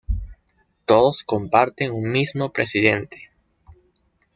[0.85, 3.29] Todos comparten un mismo presidente.